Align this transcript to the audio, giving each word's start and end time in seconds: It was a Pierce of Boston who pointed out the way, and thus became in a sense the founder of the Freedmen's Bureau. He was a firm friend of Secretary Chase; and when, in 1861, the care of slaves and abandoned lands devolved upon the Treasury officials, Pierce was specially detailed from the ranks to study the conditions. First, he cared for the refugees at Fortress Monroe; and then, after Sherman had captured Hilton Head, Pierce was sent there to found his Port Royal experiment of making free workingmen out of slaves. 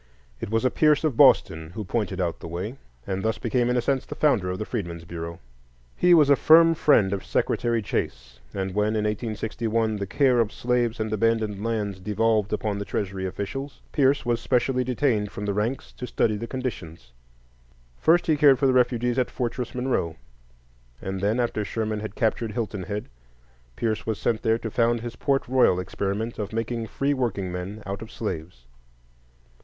It 0.39 0.49
was 0.49 0.65
a 0.65 0.71
Pierce 0.71 1.03
of 1.03 1.15
Boston 1.15 1.69
who 1.75 1.83
pointed 1.83 2.19
out 2.19 2.39
the 2.39 2.47
way, 2.47 2.75
and 3.05 3.21
thus 3.21 3.37
became 3.37 3.69
in 3.69 3.77
a 3.77 3.81
sense 3.83 4.03
the 4.03 4.15
founder 4.15 4.49
of 4.49 4.57
the 4.57 4.65
Freedmen's 4.65 5.05
Bureau. 5.05 5.39
He 5.95 6.15
was 6.15 6.27
a 6.31 6.35
firm 6.35 6.73
friend 6.73 7.13
of 7.13 7.23
Secretary 7.23 7.83
Chase; 7.83 8.39
and 8.51 8.73
when, 8.73 8.95
in 8.95 9.03
1861, 9.05 9.97
the 9.97 10.07
care 10.07 10.39
of 10.39 10.51
slaves 10.51 10.99
and 10.99 11.13
abandoned 11.13 11.63
lands 11.63 11.99
devolved 11.99 12.51
upon 12.51 12.79
the 12.79 12.83
Treasury 12.83 13.27
officials, 13.27 13.79
Pierce 13.91 14.25
was 14.25 14.41
specially 14.41 14.83
detailed 14.83 15.29
from 15.29 15.45
the 15.45 15.53
ranks 15.53 15.91
to 15.91 16.07
study 16.07 16.35
the 16.35 16.47
conditions. 16.47 17.11
First, 17.99 18.25
he 18.25 18.37
cared 18.37 18.57
for 18.57 18.65
the 18.65 18.73
refugees 18.73 19.19
at 19.19 19.29
Fortress 19.29 19.75
Monroe; 19.75 20.15
and 20.99 21.21
then, 21.21 21.39
after 21.39 21.63
Sherman 21.63 21.99
had 21.99 22.15
captured 22.15 22.53
Hilton 22.53 22.81
Head, 22.81 23.07
Pierce 23.75 24.03
was 24.07 24.17
sent 24.19 24.41
there 24.41 24.57
to 24.57 24.71
found 24.71 25.01
his 25.01 25.15
Port 25.15 25.47
Royal 25.47 25.79
experiment 25.79 26.39
of 26.39 26.53
making 26.53 26.87
free 26.87 27.13
workingmen 27.13 27.83
out 27.85 28.01
of 28.01 28.11
slaves. 28.11 28.65